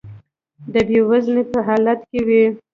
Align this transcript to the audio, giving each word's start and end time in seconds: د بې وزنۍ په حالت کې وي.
د 0.73 0.75
بې 0.87 0.99
وزنۍ 1.09 1.43
په 1.51 1.59
حالت 1.67 1.99
کې 2.09 2.19
وي. 2.27 2.43